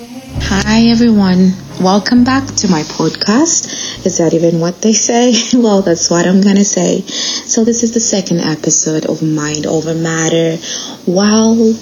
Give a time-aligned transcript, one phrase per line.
[0.00, 4.06] Hi everyone, welcome back to my podcast.
[4.06, 5.34] Is that even what they say?
[5.58, 7.00] well, that's what I'm gonna say.
[7.00, 10.56] So, this is the second episode of Mind Over Matter.
[11.04, 11.74] While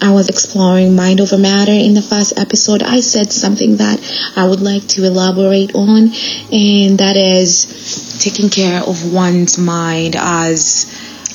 [0.00, 4.00] I was exploring mind over matter in the first episode, I said something that
[4.34, 6.14] I would like to elaborate on,
[6.50, 10.86] and that is taking care of one's mind as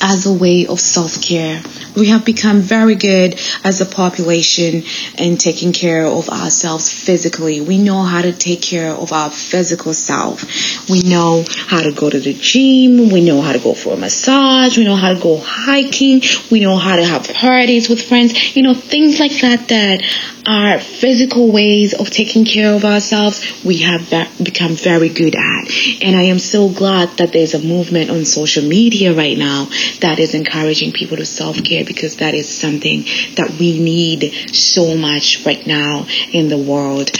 [0.06, 1.62] as a way of self-care
[1.96, 4.82] we have become very good as a population
[5.18, 7.60] in taking care of ourselves physically.
[7.60, 10.44] We know how to take care of our physical self.
[10.90, 13.10] We know how to go to the gym.
[13.10, 14.76] We know how to go for a massage.
[14.76, 16.22] We know how to go hiking.
[16.50, 18.56] We know how to have parties with friends.
[18.56, 20.02] You know, things like that that
[20.46, 24.10] our physical ways of taking care of ourselves, we have
[24.42, 26.02] become very good at.
[26.02, 29.68] And I am so glad that there's a movement on social media right now
[30.00, 33.02] that is encouraging people to self-care because that is something
[33.36, 37.10] that we need so much right now in the world.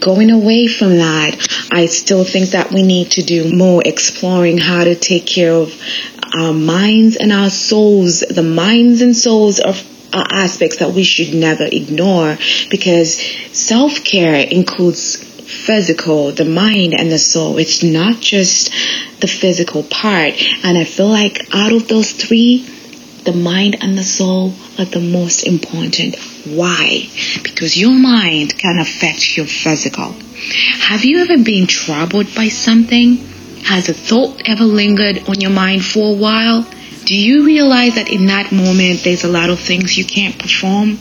[0.00, 4.84] Going away from that, I still think that we need to do more exploring how
[4.84, 5.74] to take care of
[6.34, 11.34] our minds and our souls, the minds and souls of are aspects that we should
[11.34, 12.38] never ignore
[12.70, 13.20] because
[13.52, 17.58] self care includes physical, the mind, and the soul.
[17.58, 18.70] It's not just
[19.20, 20.34] the physical part.
[20.62, 22.66] And I feel like out of those three,
[23.24, 26.16] the mind and the soul are the most important.
[26.46, 27.08] Why?
[27.42, 30.14] Because your mind can affect your physical.
[30.80, 33.16] Have you ever been troubled by something?
[33.64, 36.66] Has a thought ever lingered on your mind for a while?
[37.04, 40.98] Do you realize that in that moment there's a lot of things you can't perform?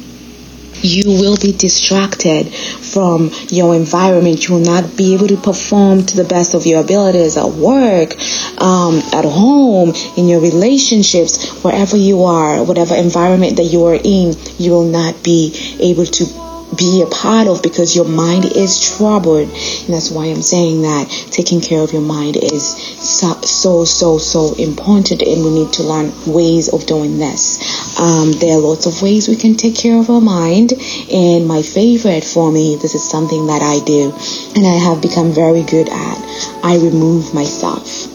[0.81, 4.47] You will be distracted from your environment.
[4.47, 8.16] You will not be able to perform to the best of your abilities at work,
[8.61, 14.33] um, at home, in your relationships, wherever you are, whatever environment that you are in,
[14.58, 19.50] you will not be able to be a part of because your mind is troubled.
[19.50, 24.17] And that's why I'm saying that taking care of your mind is so, so, so,
[24.17, 25.22] so important.
[25.22, 28.00] And we need to learn ways of doing this.
[28.00, 30.73] Um, there are lots of ways we can take care of our mind.
[31.11, 34.14] And my favorite for me, this is something that I do
[34.56, 36.17] and I have become very good at.
[36.64, 38.08] I remove myself.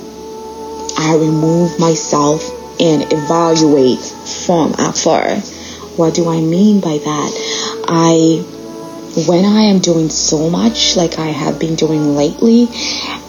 [0.98, 2.42] I remove myself
[2.80, 5.36] and evaluate from afar.
[5.96, 7.30] What do I mean by that?
[7.88, 8.44] I,
[9.28, 12.68] when I am doing so much like I have been doing lately,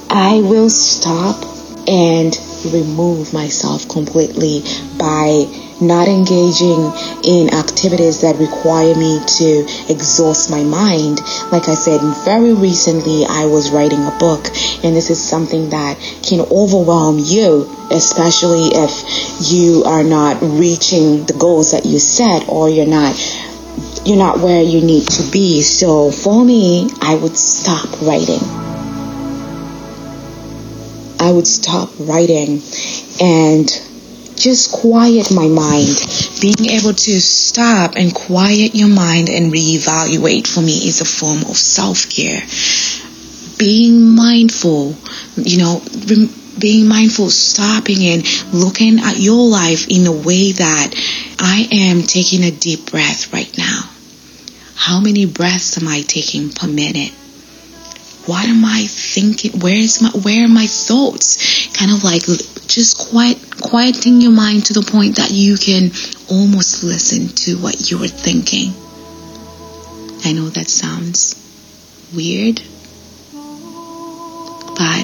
[0.10, 1.44] I will stop
[1.88, 2.38] and
[2.72, 4.64] remove myself completely
[4.98, 5.46] by
[5.82, 6.92] not engaging
[7.24, 11.20] in activities that require me to exhaust my mind.
[11.52, 14.48] Like I said, very recently I was writing a book,
[14.84, 21.34] and this is something that can overwhelm you, especially if you are not reaching the
[21.34, 23.16] goals that you set or you're not
[24.06, 25.62] you're not where you need to be.
[25.62, 28.42] So for me, I would stop writing.
[31.20, 32.62] I would stop writing
[33.22, 33.70] and
[34.36, 35.96] just quiet my mind.
[36.42, 41.40] Being able to stop and quiet your mind and reevaluate for me is a form
[41.50, 42.42] of self care.
[43.58, 44.96] Being mindful,
[45.38, 45.82] you know,
[46.60, 50.92] being mindful, stopping and looking at your life in a way that
[51.40, 53.93] I am taking a deep breath right now.
[54.76, 57.12] How many breaths am I taking per minute?
[58.26, 59.60] What am I thinking?
[59.60, 61.68] Where is my where are my thoughts?
[61.74, 62.24] Kind of like
[62.68, 65.92] just quiet quieting your mind to the point that you can
[66.30, 68.74] almost listen to what you are thinking.
[70.26, 71.36] I know that sounds
[72.16, 72.62] weird,
[74.78, 75.04] but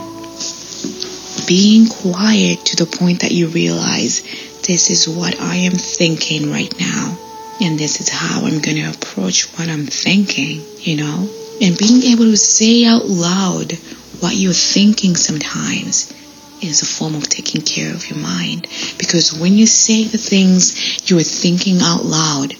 [1.45, 4.21] being quiet to the point that you realize
[4.65, 7.17] this is what I am thinking right now.
[7.61, 11.29] And this is how I'm going to approach what I'm thinking, you know?
[11.61, 13.73] And being able to say out loud
[14.21, 16.13] what you're thinking sometimes
[16.61, 18.67] is a form of taking care of your mind.
[18.97, 22.55] Because when you say the things you're thinking out loud,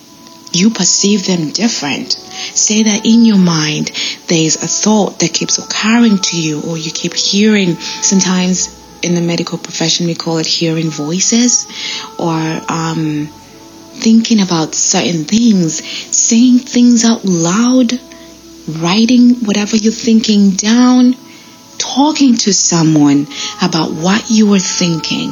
[0.52, 2.14] you perceive them different.
[2.14, 3.92] Say that in your mind,
[4.28, 7.76] there's a thought that keeps occurring to you, or you keep hearing.
[7.76, 11.68] Sometimes in the medical profession, we call it hearing voices,
[12.18, 13.30] or um,
[13.94, 15.84] thinking about certain things,
[16.16, 18.00] saying things out loud,
[18.68, 21.16] writing whatever you're thinking down
[21.80, 23.26] talking to someone
[23.62, 25.32] about what you are thinking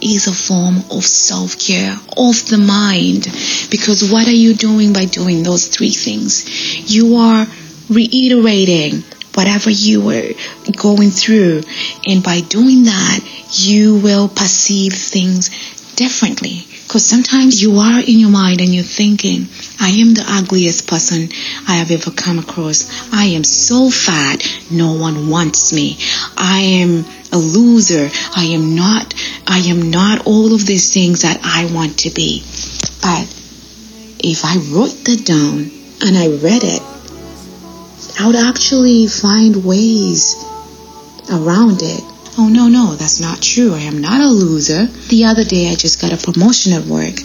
[0.00, 3.24] is a form of self care of the mind.
[3.70, 6.92] Because what are you doing by doing those three things?
[6.92, 7.46] You are
[7.88, 9.02] reiterating
[9.34, 10.32] whatever you were
[10.76, 11.62] going through.
[12.06, 13.20] And by doing that,
[13.52, 15.50] you will perceive things
[15.98, 16.64] differently.
[16.84, 19.48] Because sometimes you are in your mind and you're thinking,
[19.80, 21.28] I am the ugliest person
[21.66, 22.88] I have ever come across.
[23.12, 25.98] I am so fat, no one wants me.
[26.36, 28.08] I am a loser.
[28.36, 29.12] I am not,
[29.46, 32.44] I am not all of these things that I want to be.
[33.02, 33.26] But
[34.20, 35.68] if I wrote that down
[36.06, 36.82] and I read it,
[38.20, 40.36] I would actually find ways
[41.28, 43.74] around it Oh, no, no, that's not true.
[43.74, 44.86] I am not a loser.
[44.86, 47.18] The other day, I just got a promotion at work.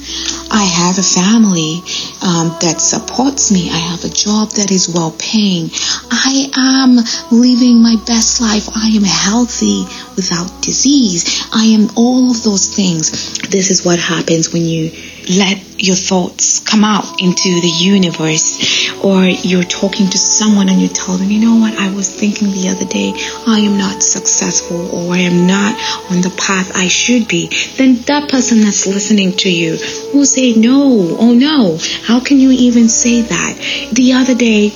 [0.49, 1.85] I have a family
[2.25, 3.69] um, that supports me.
[3.69, 5.69] I have a job that is well paying.
[6.09, 6.97] I am
[7.29, 8.67] living my best life.
[8.73, 11.47] I am healthy without disease.
[11.53, 13.39] I am all of those things.
[13.49, 14.91] This is what happens when you
[15.29, 20.87] let your thoughts come out into the universe or you're talking to someone and you
[20.87, 21.77] tell them you know what?
[21.77, 23.13] I was thinking the other day
[23.47, 25.75] i am not successful or i am not
[26.11, 27.49] on the path i should be.
[27.77, 29.77] Then that person that's listening to you
[30.13, 31.15] will say no.
[31.19, 31.77] Oh no.
[32.03, 33.89] How can you even say that?
[33.91, 34.71] The other day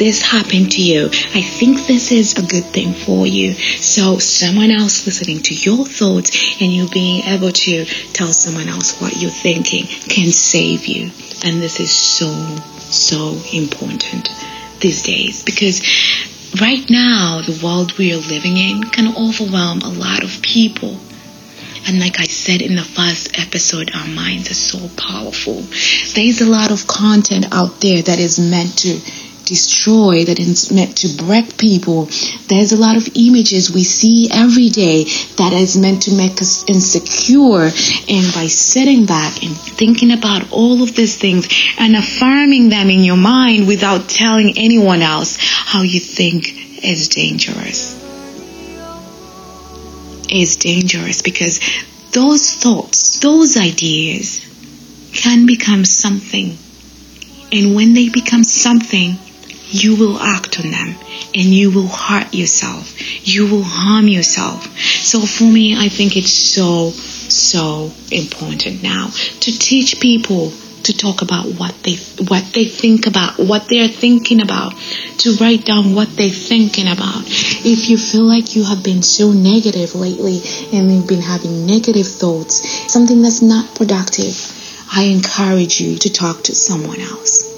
[0.00, 1.08] this happened to you.
[1.34, 3.52] I think this is a good thing for you.
[3.52, 8.98] So someone else listening to your thoughts and you being able to tell someone else
[8.98, 11.10] what you're thinking can save you.
[11.44, 12.32] And this is so,
[12.78, 14.30] so important
[14.80, 15.82] these days because
[16.58, 20.98] right now the world we are living in can overwhelm a lot of people.
[21.86, 25.60] And like I said in the first episode, our minds are so powerful.
[26.14, 28.98] There's a lot of content out there that is meant to
[29.50, 32.08] destroy, that is meant to break people.
[32.46, 35.04] There's a lot of images we see every day
[35.38, 37.66] that is meant to make us insecure.
[38.08, 41.48] And by sitting back and thinking about all of these things
[41.78, 47.98] and affirming them in your mind without telling anyone else how you think is dangerous.
[50.30, 51.58] Is dangerous because
[52.12, 54.46] those thoughts, those ideas
[55.12, 56.56] can become something.
[57.52, 59.18] And when they become something,
[59.70, 60.96] you will act on them
[61.34, 62.94] and you will hurt yourself.
[63.26, 64.66] You will harm yourself.
[64.78, 70.52] So for me, I think it's so, so important now to teach people
[70.84, 74.74] to talk about what they what they think about, what they're thinking about,
[75.18, 77.22] to write down what they're thinking about.
[77.26, 80.40] If you feel like you have been so negative lately
[80.72, 84.34] and you've been having negative thoughts, something that's not productive,
[84.92, 87.49] I encourage you to talk to someone else.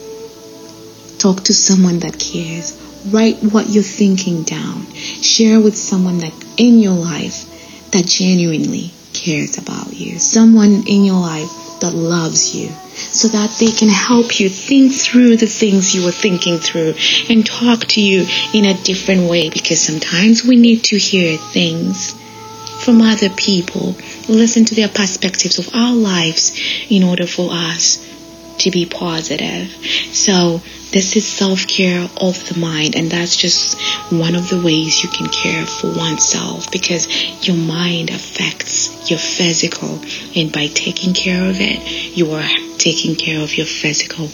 [1.23, 2.77] Talk to someone that cares.
[3.07, 4.93] Write what you're thinking down.
[5.23, 7.47] Share with someone that in your life
[7.93, 10.19] that genuinely cares about you.
[10.19, 15.37] Someone in your life that loves you so that they can help you think through
[15.37, 16.95] the things you were thinking through
[17.31, 22.21] and talk to you in a different way because sometimes we need to hear things
[22.83, 23.95] from other people,
[24.29, 26.51] listen to their perspectives of our lives
[26.91, 28.12] in order for us
[28.63, 29.71] to be positive.
[30.15, 30.61] So
[30.93, 33.81] this is self care of the mind, and that's just
[34.13, 37.07] one of the ways you can care for oneself because
[37.47, 40.01] your mind affects your physical,
[40.37, 42.49] and by taking care of it, you are
[42.79, 44.29] taking care of your physical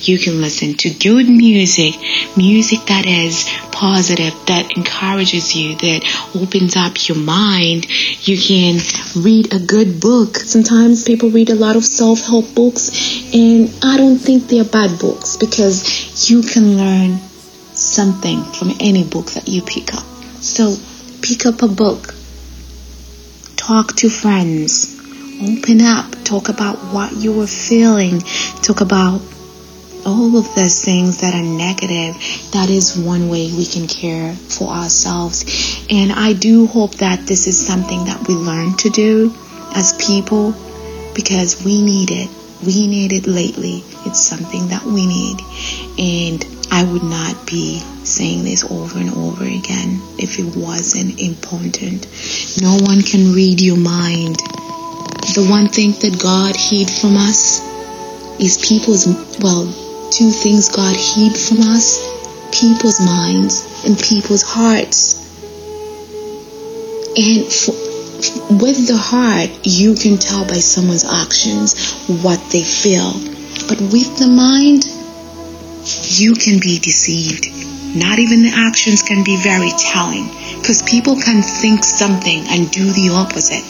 [0.00, 1.94] you can listen to good music,
[2.36, 6.04] music that is positive, that encourages you, that
[6.34, 7.86] opens up your mind.
[8.26, 8.80] You can
[9.16, 10.36] read a good book.
[10.36, 12.90] Sometimes people read a lot of self-help books
[13.34, 17.18] and I don't think they're bad books because you can learn
[17.74, 20.04] something from any book that you pick up.
[20.40, 20.76] So
[21.22, 22.14] pick up a book.
[23.56, 24.94] Talk to friends.
[25.42, 26.12] Open up.
[26.24, 28.20] Talk about what you are feeling.
[28.62, 29.20] Talk about
[30.06, 32.14] all of those things that are negative,
[32.52, 35.44] that is one way we can care for ourselves.
[35.90, 39.34] And I do hope that this is something that we learn to do
[39.74, 40.54] as people
[41.14, 42.30] because we need it.
[42.64, 43.82] We need it lately.
[44.06, 45.40] It's something that we need.
[45.98, 52.06] And I would not be saying this over and over again if it wasn't important.
[52.60, 54.36] No one can read your mind.
[55.34, 57.60] The one thing that God hid from us
[58.40, 59.06] is people's,
[59.40, 59.64] well,
[60.14, 62.14] two things God hid from us
[62.52, 65.18] people's minds and people's hearts.
[67.16, 67.72] And for,
[68.62, 71.92] with the heart, you can tell by someone's actions
[72.22, 73.12] what they feel.
[73.66, 74.86] But with the mind,
[76.20, 77.50] you can be deceived.
[77.96, 80.28] Not even the actions can be very telling
[80.58, 83.64] because people can think something and do the opposite.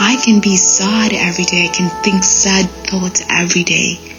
[0.00, 1.66] I can be sad every day.
[1.68, 4.10] I can think sad thoughts every day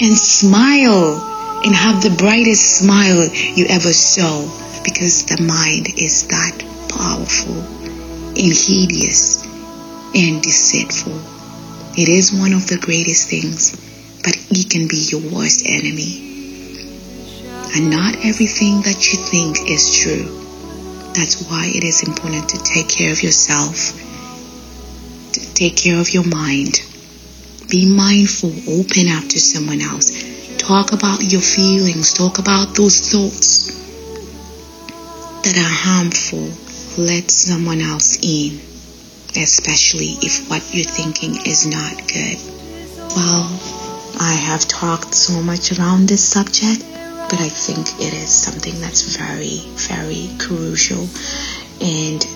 [0.00, 4.46] and smile and have the brightest smile you ever saw
[4.84, 6.56] because the mind is that
[6.88, 7.58] powerful
[8.38, 9.44] and hideous
[10.14, 11.18] and deceitful.
[11.96, 13.74] It is one of the greatest things,
[14.22, 16.24] but it can be your worst enemy.
[17.74, 20.24] And not everything that you think is true.
[21.12, 23.92] That's why it is important to take care of yourself,
[25.32, 26.80] to take care of your mind.
[27.68, 30.10] Be mindful, open up to someone else.
[30.58, 33.72] Talk about your feelings, talk about those thoughts
[35.42, 36.50] that are harmful.
[37.02, 38.58] Let someone else in,
[39.40, 42.38] especially if what you're thinking is not good.
[43.14, 43.60] Well,
[44.20, 46.82] I have talked so much around this subject
[47.28, 51.06] but I think it is something that's very, very crucial.
[51.80, 52.26] And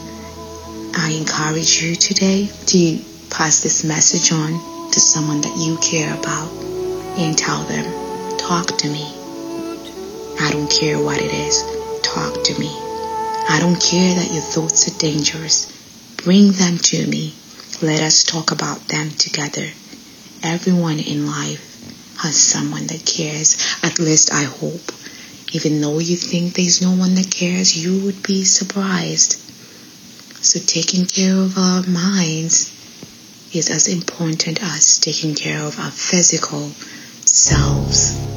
[0.95, 2.99] I encourage you today to
[3.31, 6.51] pass this message on to someone that you care about
[7.19, 9.05] and tell them, talk to me.
[10.41, 11.63] I don't care what it is.
[12.03, 12.69] Talk to me.
[13.49, 15.67] I don't care that your thoughts are dangerous.
[16.25, 17.35] Bring them to me.
[17.81, 19.67] Let us talk about them together.
[20.43, 23.57] Everyone in life has someone that cares.
[23.83, 24.93] At least I hope.
[25.53, 29.35] Even though you think there's no one that cares, you would be surprised.
[30.45, 32.82] So taking care of our minds
[33.53, 36.71] is as important as taking care of our physical
[37.25, 38.32] selves.